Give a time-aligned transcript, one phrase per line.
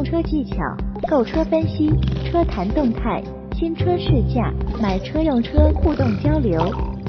[0.00, 0.56] 用车技巧、
[1.10, 1.90] 购车分析、
[2.24, 6.58] 车谈动态、新车试驾、买车用车互动交流。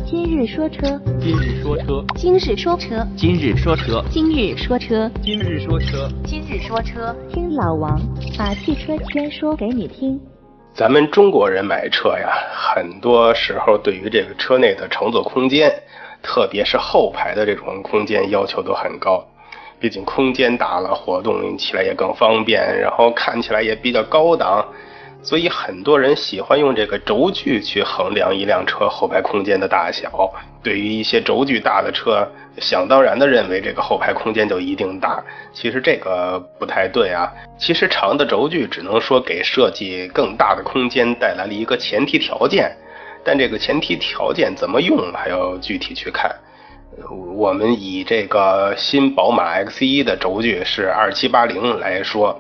[0.06, 7.16] 今日说车，今日说车，今日说车，今日说车，今日说车，今日说车，今日说车。
[7.32, 7.98] 听老王
[8.38, 10.20] 把汽车圈说给你听。
[10.74, 15.72] 咱们中国人买车呀，很多时候对于这个车内的乘坐空间，
[16.22, 19.26] 特别是后排的这种空间要求都很高。
[19.82, 24.64] 毕竟空间大了，活动起来也更方便，然后看起来也比较高档。
[25.24, 30.32] 所以很多人喜欢用这个轴距去衡量一辆车后排空间的大小。
[30.64, 35.24] 对于一些轴距大的车，想当然的认为这个后排空间就一定大。
[35.54, 37.32] 其实这个不太对啊。
[37.58, 42.76] 其实长的轴距只能说给设计更大的空间带来了一个前提条件，
[43.24, 46.32] 但这个前提条件怎么用还要具体去看。
[47.10, 52.40] 我们以这个新宝马 X1 的轴距是二七八零来说。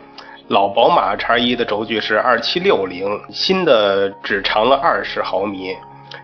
[0.49, 5.73] 老宝马 X1 的轴距是二七六零，新的只长了二十毫米。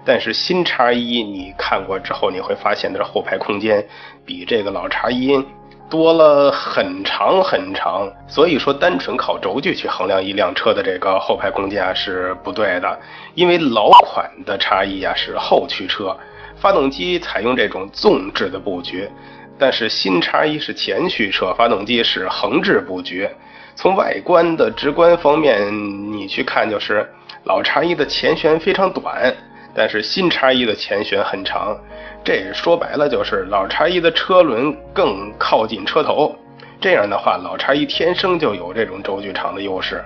[0.03, 3.85] 但是新 X1 你看过之后，你会发现它的后排空间
[4.25, 5.45] 比这个老 X1
[5.89, 8.11] 多了很长很长。
[8.27, 12.99] 所以说，单纯靠轴距去衡量一辆车的这个后排空间啊是不对的。
[13.35, 16.17] 因为老款的 X1 啊是后驱车，
[16.59, 19.09] 发动机采用这种纵置的布局，
[19.57, 23.29] 但是新叉一是前驱车，发动机是横置布局。
[23.75, 25.71] 从外观的直观方面，
[26.11, 27.07] 你去看就是
[27.43, 29.31] 老叉一的前悬非常短，
[29.75, 31.77] 但是新叉一的前悬很长。
[32.23, 36.35] 这说白了就是老叉一的车轮更靠近车头，
[36.81, 40.03] 这样的话老叉一天生就有这种轴距长的优势。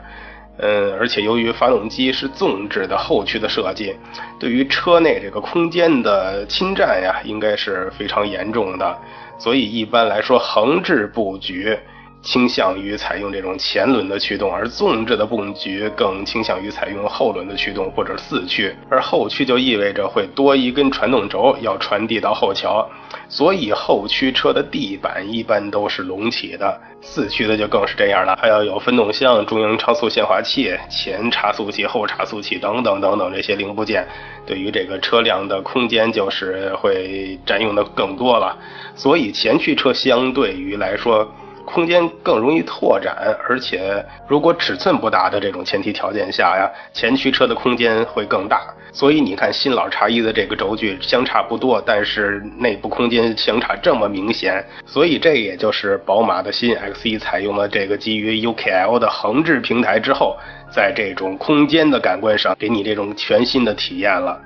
[0.61, 3.95] 嗯，而且由于发动机是纵置的后驱的设计，
[4.39, 8.97] 对于车内这个空间的侵占呀，应该是非常严重的。
[9.39, 11.75] 所以一般来说，横置布局。
[12.21, 22.87] 倾向于采用这种前轮的驱动，而纵置的布局更倾向于采用后轮的驱动或者四驱，而后驱就意味着会多一根传动轴要传递到后桥，
[23.27, 34.07] 所以后驱车的地板一般都是隆起的，四驱的就更是这样了，还要有分动箱、中央超速限滑器、前差速器、后差速器等等等等这些零部件，
[34.45, 38.55] 对于这个车辆的空间就是会占用的更多了，
[38.95, 41.27] 所以前驱车相对于来说。
[41.71, 43.15] 空间更容易拓展，
[43.47, 48.61] 而且如果尺寸不大的这种前提条件下呀，前驱车的空间会更大。
[48.93, 54.61] 所以你看新老叉一的这个轴距相差不多，但是内部空间相差这么明显。
[54.85, 60.37] 所以这也就是宝马的新 X1 采用了这个基于 UKL 的横置平台之后，
[60.69, 64.37] 在这种空间的感官上给你这种全新的体验了。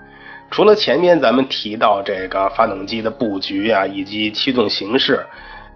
[0.51, 5.25] 除了前面咱们提到这个发动机的布局啊，以及驱动形式。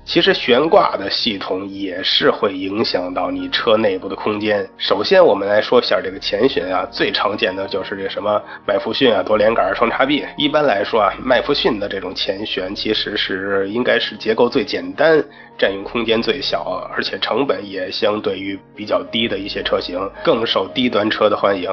[0.10, 4.68] 其实悬挂的系统也是会影响到你车内部的空间。
[4.76, 10.26] 首先，我们来说一下这个前悬啊，最常见的就是这什么麦弗逊啊、多连杆双叉臂。
[10.36, 15.24] 一般来说啊，麦弗逊的这种前悬其实是应该是结构最简单、
[15.60, 21.70] 占用空间最小，而且成本也相对于比较低的一些车型，更受低端车的欢迎。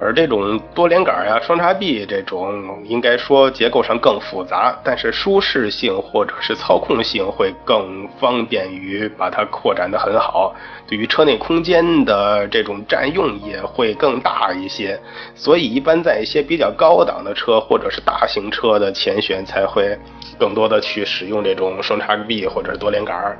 [0.00, 10.54] 而这种多连杆呀、双叉臂这种，应该说结构上更复杂，但是舒适性或者是操控性会更方便于把它扩展的很好，
[10.86, 15.00] 对于车内空间的这种占用也会更大一些。
[15.34, 19.96] 所以一般在一些比较高档的车或者是大型车的前悬才会
[20.38, 23.38] 更多的去使用这种双叉臂或者多连杆儿。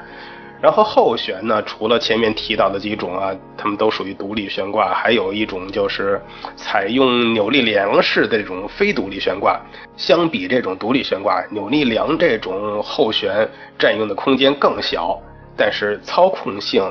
[0.65, 6.19] 然后后悬呢，除了前面提到的几种啊，它们都属于独立悬挂，还有一种就是
[6.57, 9.61] 采用扭力梁式的这种非独立悬挂。
[9.99, 13.47] 相比这种独立悬挂，扭力梁这种后悬
[13.79, 15.21] 占用的空间更小，
[15.55, 16.83] 但是操控性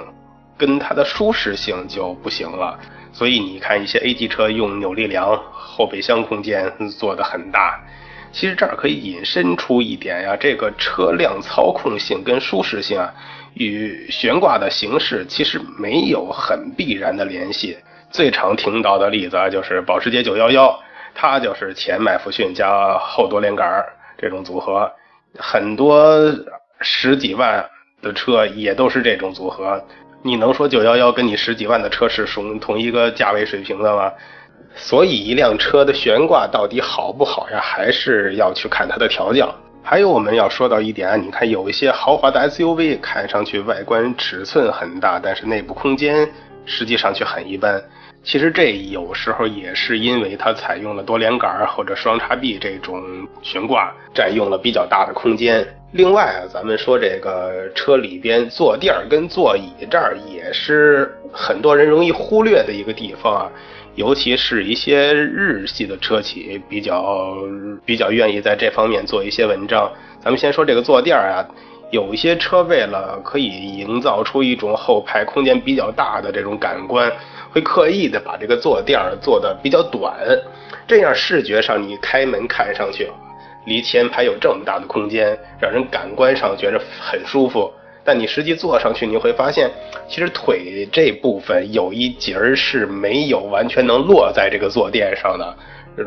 [0.56, 2.80] 跟它的舒适性就不行了。
[3.12, 7.84] 所以你看一些 A 级车用扭力梁，后备箱空间做的很大。
[8.32, 13.12] 其实这儿可以引申出一点呀，这个车辆操控性跟舒适性啊。
[13.56, 17.78] 与悬挂的形式其实没有很必然的联系。
[18.12, 20.76] 最常听到的例子啊，就是保时捷911，
[21.16, 23.84] 它就是前麦弗逊加后多连杆
[24.18, 24.92] 这种组合，
[25.38, 26.16] 很多
[26.82, 27.66] 十几万
[28.02, 29.84] 的车也都是这种组合。
[30.22, 34.12] 你能说911跟你十几万的车是属同一个价位水平的吗？
[34.76, 39.54] 所以一辆车的悬挂到底好不好呀，还是要去看它的调教。
[39.86, 46.28] 还有我们要说到一点啊，你看有一些豪华的 SUV，看上去外观尺寸很大，但是内部空间
[46.66, 47.84] 实际上却很一般。
[48.24, 53.04] 其实这有时候也是因为它采用了多连杆或者双叉臂这种
[53.42, 55.68] 悬挂，占用了比较大的空间。
[55.94, 63.52] 另外啊，咱们说这个车里边坐垫跟座椅这儿也是很多人容易忽略的一个地方啊，
[63.94, 67.36] 尤其是一些日系的车企比较
[67.86, 69.88] 比较愿意在这方面做一些文章。
[70.20, 71.46] 咱们先说这个坐垫啊，
[71.92, 77.12] 有一些车为了可以营造出一种后排空间比较大的这种感官，
[77.52, 80.12] 会刻意的把这个坐垫做的比较短，
[80.88, 83.08] 这样视觉上你开门看上去。
[83.66, 87.72] 离前排有这么大的空间，让人感官上觉着很舒服。
[88.06, 89.72] 但你实际坐上去，你会发现，
[90.10, 95.58] 其实腿这部分有一节儿是没有完全能落在这个坐垫上的，
[95.96, 96.04] 呃，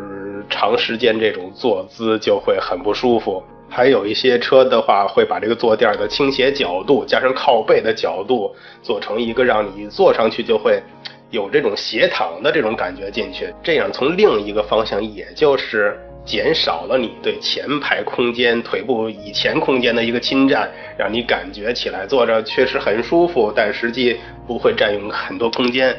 [0.50, 3.42] 长时间这种坐姿就会很不舒服。
[3.66, 10.82] 还有一些车的话，会把这个坐垫的倾斜角度加上靠背的角度，做成一个让你坐上去就会
[11.30, 13.52] 有这种斜躺的这种感觉进去。
[13.62, 15.98] 这样从另一个方向，也就是。
[16.26, 20.68] 减少了你对前排空间、腿部以前空间的一个侵占，
[20.98, 25.96] 让你感觉起来坐着确实很舒服，但实际不会占用很多空间。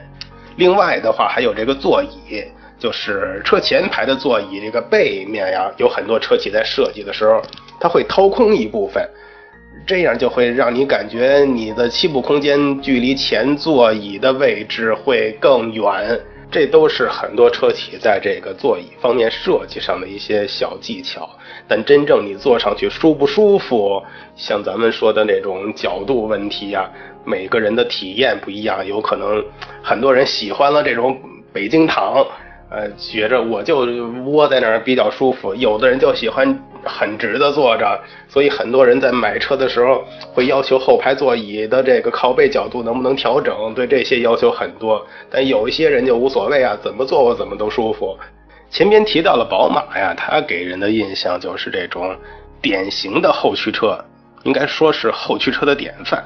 [0.57, 2.43] 另外的话，还有这个座椅，
[2.77, 7.41] 就是车前排的座椅这个背面呀，有很多车企在设计的时候，
[7.79, 9.07] 它会掏空一部分，
[9.85, 16.19] 这样就会让你感觉你的膝部空间距离前座椅的位置会更远。
[16.49, 21.29] 这都是很多车企在这个座椅方面设计上的一些小技巧，
[21.67, 24.01] 但真正你坐上去舒不舒服，
[24.35, 26.89] 像咱们说的那种角度问题呀，
[27.25, 29.43] 每个人的体验不一样，有可能
[29.83, 31.19] 很多人喜欢了这种
[31.51, 32.25] 北京躺。
[32.69, 33.85] 呃，觉着我就
[34.25, 36.45] 窝在那儿比较舒服，有的人就喜欢
[36.83, 37.97] 很直的坐着，
[38.27, 40.03] 所以很多人在买车的时候
[40.33, 45.05] 会要求后排座椅的这个靠背角度能不能调整，对这些要求很多。
[45.29, 48.17] 但有一些人就无所谓啊，怎么坐我怎么都舒服。
[48.69, 52.13] 前边提到了宝马呀，它给人的印象就是这种
[52.61, 53.97] 典型的后驱车，
[54.43, 56.21] 应该说是后驱车的典范。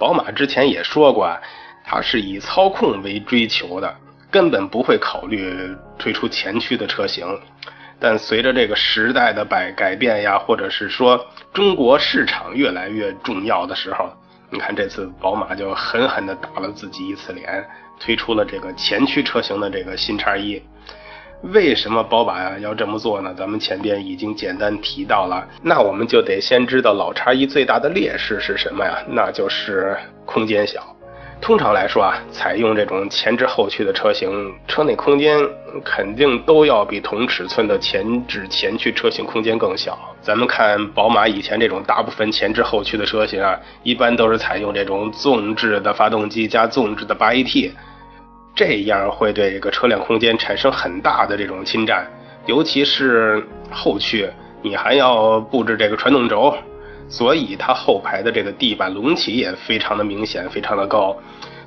[0.00, 1.40] 宝马之前也说过，啊，
[1.84, 3.94] 它是以操控为追求的。
[4.30, 7.26] 根本不会考虑推出前驱的车型，
[7.98, 14.10] 但随着这个时代的改改变呀，或者是说中国市场越来越重要的时候，
[14.50, 17.64] 你看这次宝马就狠狠地打了自己一次脸，
[17.98, 20.62] 推出了这个前驱车型的这个新叉一。
[21.42, 23.32] 为什么宝马要这么做呢？
[23.36, 28.98] 咱们前边已经简单提到了，那我们就得先知道老叉一最大的劣势是什么呀？
[29.06, 30.95] 那就是空间小。
[31.40, 35.38] 通常来说啊，采用这种前置后驱的车型，车内空间
[35.84, 39.96] 肯定都要比同尺寸的前置前驱车型空间更小。
[40.20, 47.70] 咱们看宝马以前这种大部分前置后驱的车型啊，一般都是采用这种纵置的发动机加纵置的八 AT，
[48.54, 52.04] 这样会对这个车辆空间产生很大的这种侵占，
[52.46, 54.28] 尤其是后驱，
[54.62, 56.56] 你还要布置这个传动轴。
[57.08, 61.16] 所以它后排的这个地板隆起也非常的明显，非常的高。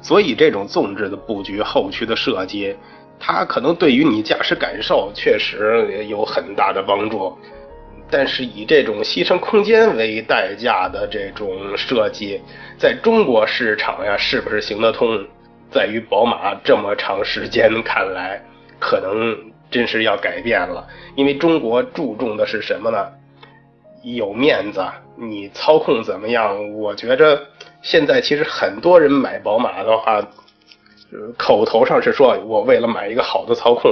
[0.02, 2.76] 所以这种纵置的布局、后驱的设计，
[3.20, 7.38] 它可能对于你驾驶感受确实有很大的帮助。
[8.12, 12.42] 但是以这种牺牲空间为代价的这种设计，
[12.78, 15.24] 在中国市场呀，是不是行得通？
[15.72, 18.42] 在于宝马这么长时间看来，
[18.80, 19.38] 可能
[19.70, 20.88] 真是要改变了。
[21.16, 22.98] 因为中国注重的是什么呢？
[24.04, 24.86] 有面子，
[25.18, 26.74] 你操控怎么样？
[26.74, 27.42] 我觉着
[27.82, 30.22] 现在其实很多人买宝马的话，
[31.38, 33.92] 口头上是说我为了买一个好的操控，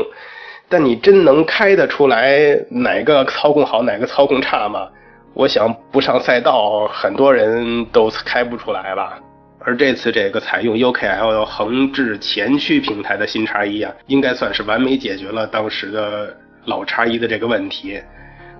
[0.69, 4.87] 但你真能开得出来哪个操控好，哪个操控差吗？
[5.33, 9.19] 我想不上赛道，很多人都开不出来吧。
[9.59, 16.35] 而这次这个采用 UKL 横置前驱平台的新叉一啊，应该算是完美解决了当时的
[16.65, 17.99] 老叉一的这个问题。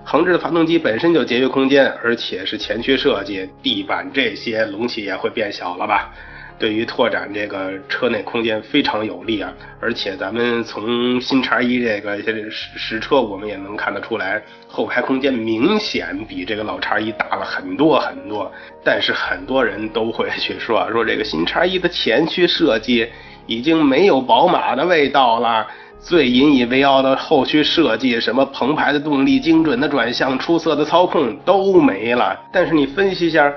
[0.10, 6.14] 横置的发动机本身就节约空间，而且是前驱设计，地板这些隆起也会变小了吧？
[6.58, 9.54] 对于拓展这个车内空间非常有利啊！
[9.82, 12.18] 而且咱们从新叉一这个
[12.50, 18.50] 实实车，我们也能看得出来，后排空间明显比这个老叉一大了很多很多。
[18.86, 23.06] 但是很多人都会 去说，说这个新叉一的前驱设计
[23.46, 25.68] 已经没有宝马的味道了。
[26.00, 32.40] 最引以为傲的后驱设计，什么澎湃的动力、精准的转向、出色的操控都没了。
[32.52, 33.52] 但是你分析一下，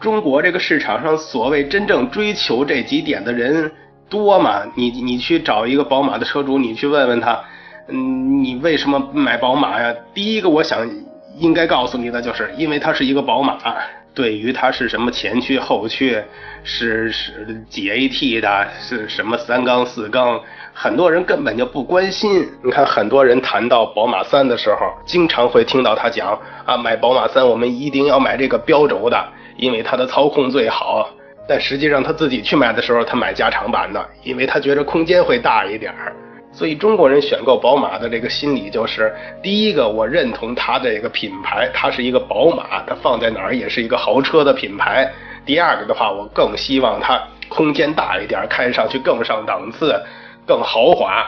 [0.00, 3.70] 中国这个市场上所谓真正追求这几点的人
[4.08, 4.62] 多吗？
[4.74, 7.40] 你你去找一个宝马的车主，你去问问他，
[7.88, 9.94] 嗯，你为什么买宝马呀？
[10.12, 10.88] 第一个我想
[11.38, 13.58] 应该告诉你的就是，因为它是一个宝马。
[14.14, 16.22] 对于它是什么前驱后驱，
[16.62, 20.40] 是是几 AT 的，是什么三缸四缸，
[20.74, 22.46] 很多人根本就不关心。
[22.62, 31.08] 你看，很多人谈到宝马三的时候，经常会听到他讲啊，买宝马三我们一定要买这个标轴的，因为它的操控最好。
[31.48, 36.14] 但实际上他自己去买的时候，他买加长版的，因为他觉得空间会大一点儿。
[36.52, 39.10] 所以中国人选购宝马的这个心理就是：
[39.42, 45.06] 第一个，我认同它的这个品牌，它是一个宝马，它放在哪儿也是一个豪车的品牌；
[45.46, 47.18] 第二个的话，我更希望它
[47.48, 49.98] 空间大一点，看上去更上档次、
[50.46, 51.26] 更豪华。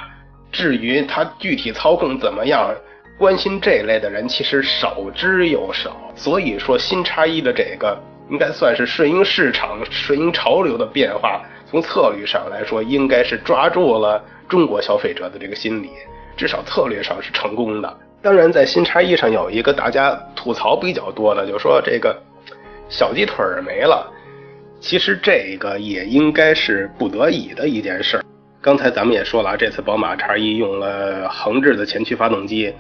[0.52, 2.71] 至于它具体操控怎么样，
[3.19, 5.97] 关心这类的人其实少之又少。
[6.14, 7.99] 所以说，新叉一的这个
[8.31, 11.40] 应该算是顺应市场、顺应潮流的变化。
[11.75, 14.23] 从策略上来说，应该是抓住了。
[14.49, 15.90] 中国消费者的这个心理，
[16.37, 17.99] 至少策略上是成功的。
[18.23, 22.16] 当然，在新叉一上有一个大家吐槽比较多的，就说这个
[22.88, 24.09] 小鸡腿儿没了。
[24.78, 28.23] 其实这个也应该是不得已的一件事。
[28.61, 32.73] 刚才咱们也说了，这次宝马叉一用了横置的前驱发动机。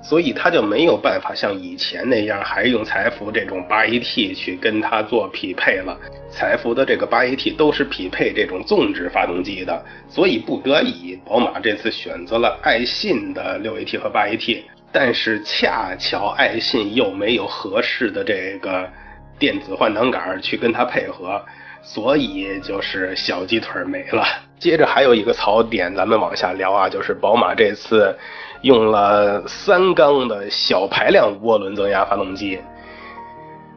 [0.00, 5.98] 所以它就没有办法像以前那样，还用财富这种八 AT 去跟它做匹配了。
[6.30, 14.62] 财富的这个八 AT 都是匹配这种纵置发动机的，所以不得已，宝马这次选择了爱信的六 AT 和八 AT。
[14.90, 18.90] 但是恰巧爱信又没有合适的这个
[19.38, 21.44] 电子换挡杆去跟它配合，
[21.82, 24.47] 所以就是小鸡腿没了。
[24.58, 28.16] 接着还有一个槽点，咱们往下聊啊，就是宝马这次。
[28.62, 32.58] 用了三缸的小排量涡轮增压发动机，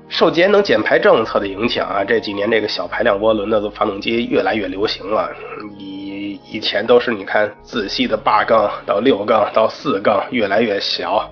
[0.10, 5.30] 受节能减排政策的影响啊，这几年这个小排量涡轮的发动机越来越流行了。
[5.78, 11.30] 以以前都是你看自吸的八缸到六缸到四缸，越来越小。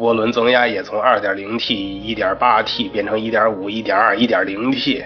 [0.00, 5.04] 涡轮增压也从 2.0T、1.8T 变成1.5、1.2、1.0T，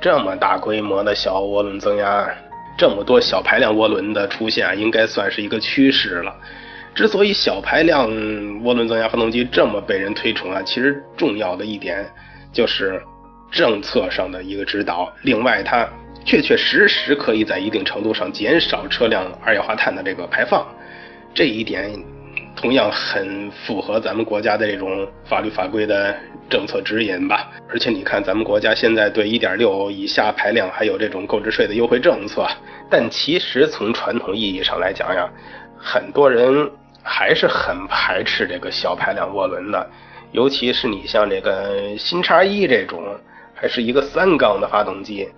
[0.00, 2.28] 这么大规模的小涡轮增压。
[2.76, 6.34] 这么多小排量涡轮的出现，应该算是一个趋势了。
[6.94, 8.10] 之所以小排量
[8.62, 12.06] 涡轮增压发动机这么被人推崇啊，其实重要的一点
[12.52, 13.02] 就是
[13.50, 15.12] 政策上的一个指导。
[15.22, 15.88] 另外，它
[16.24, 20.66] 确确实实可以在一定程度上减少车辆二氧化碳的这个排放，
[21.34, 21.92] 这一点。
[22.56, 26.16] 同样很符合咱们国家的这种法律法规的
[26.48, 27.50] 政策指引吧。
[27.68, 32.46] 而且你看，咱们国家现在对1.6以下排量还有这种购置税的优惠政策。
[32.90, 35.28] 但其实从传统意义上来讲呀，
[35.76, 36.70] 很多人
[37.02, 39.86] 还是很排斥这个小排量涡轮的。
[40.32, 43.02] 尤其是你像这个新叉一这种，
[43.54, 45.28] 还是一个三缸的发动机，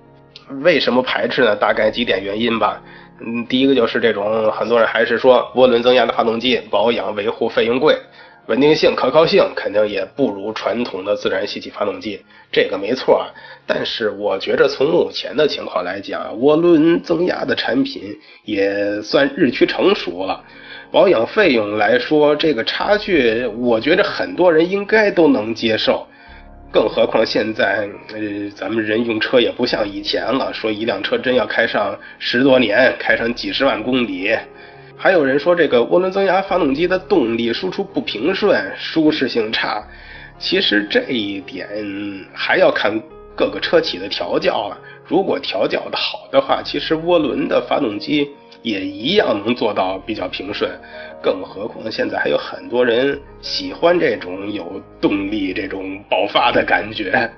[0.63, 1.57] 为什么排斥呢？
[1.57, 2.81] 大概几点原因吧。
[3.21, 7.97] 嗯，第一个就是这种，很多人还是说涡轮增压的发动机保养维护费用贵，
[8.47, 12.21] 稳定性、可靠性肯定也不如传统的自然吸气发动机，
[12.53, 13.27] 这个没错啊。
[13.67, 18.03] 但是我觉着从目前的情况来讲，涡轮增压的产品
[18.45, 20.43] 也算日趋成熟了，
[20.91, 26.07] 保养费用来说，这个差距，我觉着很多人应该都能接受。
[26.71, 30.53] 更何况现在，呃，咱们人用车也不像以前了。
[30.53, 34.37] 说一辆车真要开上十多年，开上几十万公里，
[34.97, 39.83] 还有人说这个涡轮增压发动机的动力输出不平顺，舒适性差。
[40.39, 41.67] 其实这一点
[42.35, 43.01] 还要看
[43.35, 44.79] 各个车企的调教了。
[45.07, 48.29] 如果调教的好的话，其实涡轮的发动机。
[48.62, 50.71] 也一样能做到比较平顺，
[51.23, 57.31] 更何况现在还有很多人喜欢这种有动力、这种爆发的感觉。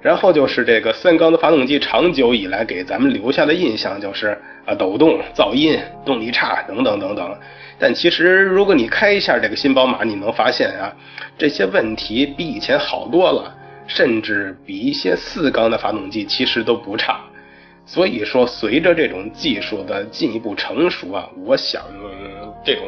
[0.00, 7.36] 然后就是这个三缸的发动机，长久以来给咱们留下的印象就是啊抖动、噪音、动力差等等等等。
[7.80, 10.94] 但其实如果你开一下这个新宝马，你能发现啊，
[11.36, 13.52] 这些问题比以前好多了，
[13.88, 17.20] 甚至比一些四缸的发动机其实都不差。
[17.90, 21.82] 所以说，随着这种技术的进一步成熟啊，我想
[22.62, 22.84] 这种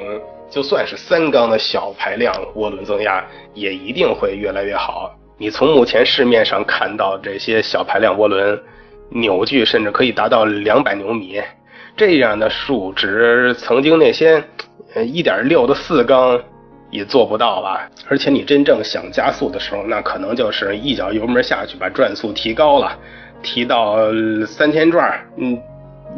[0.50, 5.10] 就算是三缸的小排量涡轮增压，也一定会越来越好。
[5.38, 8.60] 你从目前市面上看到这些小排量涡轮，
[9.08, 11.40] 扭矩甚至可以达到两百牛米，
[11.96, 14.44] 这样的数值，曾经那些
[15.06, 16.38] 一点六的四缸
[16.90, 17.88] 也做不到吧？
[18.06, 22.98] 而且你真正想加速的时候，那可能就是一脚油门下去，把转速提高了。
[23.42, 23.98] 提到
[24.46, 25.58] 三千转，嗯，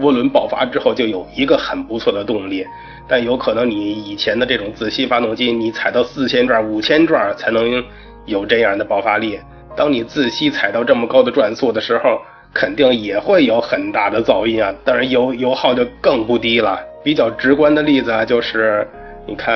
[0.01, 2.67] 涡轮爆发之后就有一个很不错的动力，
[3.09, 7.83] 但有可能你以前的这种自吸发动机，你踩到四千转、五千转才能
[8.27, 9.39] 有这样的爆发力。
[9.77, 12.21] 当你自吸踩到这么高的转速的时候，
[12.53, 16.79] 肯定也会有很大的噪音啊，当然油油耗就更不低了。
[17.03, 18.87] 比较直观的例子啊，就是
[19.27, 19.55] 你看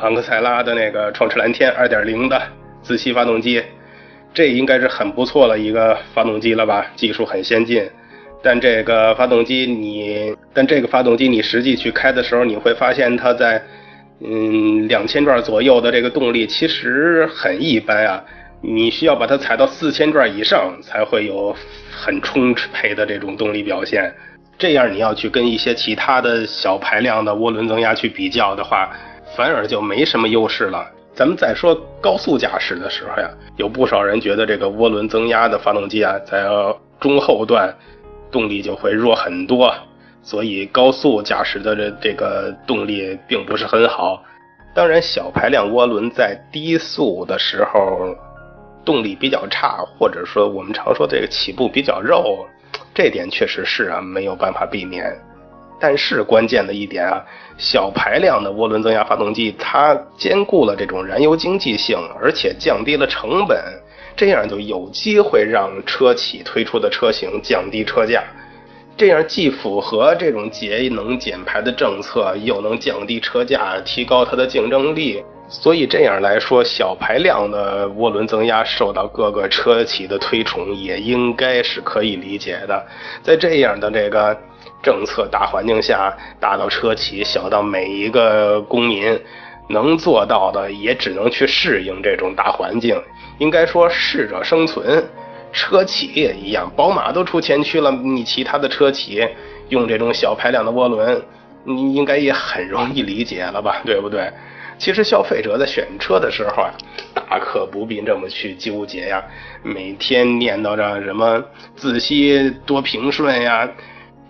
[0.00, 2.40] 昂克赛拉的那个创驰蓝天2.0的
[2.82, 3.62] 自吸发动机。
[4.32, 6.86] 这应该是很不错的一个发动机了吧？
[6.94, 7.82] 技术很先进。
[8.42, 13.60] 但这个发动机你，但这个发动机你实际去开的时候，你会发现它在
[14.20, 18.24] 嗯两千转左右的这个动力其实很一般啊。
[18.60, 21.54] 你需要把它踩到四千转以上才会有
[21.92, 24.12] 很充沛的这种动力表现。
[24.58, 28.90] 这样你要去跟一些其他的小排量的涡轮增压去比较的话，
[29.36, 30.84] 反而就没什么优势了。
[31.18, 36.46] 咱们再说高速驾驶的时候呀，有不少人觉得这个涡轮增压的发动机啊，在
[37.00, 37.74] 中后段
[38.30, 39.74] 动力就会弱很多，
[40.22, 44.22] 所以高速驾驶的这这个动力并不是很好。
[44.72, 48.14] 当然，小排量涡轮在低速的时候
[48.84, 52.46] 动力比较差，或者说我们常说这个起步比较肉。
[52.94, 55.12] 这点确实是啊，没有办法避免。
[55.80, 57.24] 但是关键的一点啊，
[57.56, 63.56] 小排量的涡轮增压发动机，它兼顾了这种燃油经济性，而且降低了成本，
[64.16, 68.22] 这样就有机会让车企推出的车型降低车价。
[68.96, 75.22] 这样既符合这种节能减排的政策，又能降低车价，提高它的竞争力。
[75.48, 82.84] 所以这样来说，小排量的涡轮增压受到各个车企的推崇，也应该是可以理解的。
[83.22, 84.36] 在这样的这个
[84.82, 89.20] 政策大环境下，大到车企，小到每一个公民，
[89.68, 93.00] 能做到的也只能去适应这种大环境。
[93.38, 95.04] 应该说，适者生存，
[95.52, 99.26] 车企也一样，宝马都出前驱了，你其他的车企
[99.68, 101.22] 用这种小排量的涡轮，
[101.64, 103.82] 你应该也很容易理解了吧？
[103.84, 104.30] 对不对？
[104.78, 106.70] 其实消费者在选车的时候啊，
[107.12, 109.20] 大可不必这么去纠结呀，
[109.64, 111.42] 每天念叨着什么
[111.74, 113.68] 自吸多平顺呀，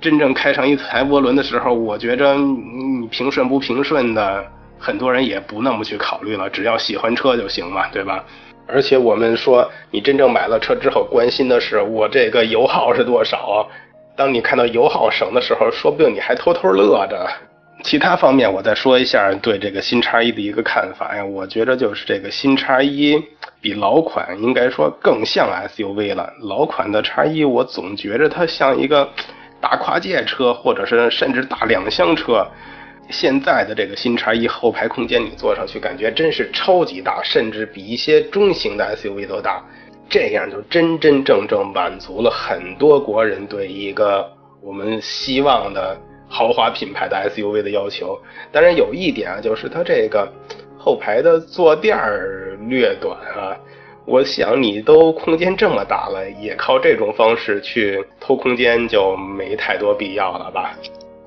[0.00, 4.44] 真正开上一台涡轮的时候，我觉着你平顺不平顺的，
[4.78, 8.24] 很多人也不那么去考虑了，只要喜欢车就行嘛，对吧？
[8.66, 13.66] 而且我们说，你真正买了车之后，关心的是我这个油耗是多少。
[14.14, 17.26] 当你看到油耗省的时候，说不定你还偷偷乐着。
[17.82, 21.24] 其他方面，我再说一下对这个新叉一的一个看法呀。
[21.24, 23.16] 我觉得就是这个新叉一
[23.60, 26.28] 比老款应该说更像 SUV 了。
[26.42, 29.08] 老款的叉一，我总觉着它像一个
[29.60, 32.46] 大跨界车，或者是甚至大两厢车。
[33.10, 39.64] 现在的这个新叉一后排空间，你坐上去感觉真是超级大，甚至比一些中型的 SUV 都大。
[40.08, 44.30] 这样就真真正正满足了很多国人对一个
[44.62, 45.98] 我们希望的。
[46.30, 48.20] 豪华品牌的 SUV 的要求，
[48.52, 50.30] 当然有一点啊，就是它这个
[50.76, 53.56] 后排的坐垫儿略短啊。
[54.10, 60.72] 我想你都空间这么大了，也靠这种方式去偷空间就没太多必要了吧？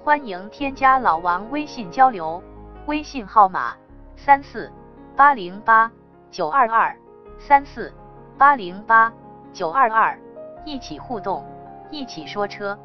[0.04, 2.42] 欢迎添加老王微信交流，
[2.88, 3.76] 微信号码
[4.16, 4.68] 三四
[5.16, 5.92] 八零八
[6.32, 6.98] 九二二
[7.38, 7.94] 三四
[8.36, 9.14] 八零八
[9.54, 10.18] 九二二，
[10.66, 11.46] 一起互动，
[11.92, 12.76] 一起说车。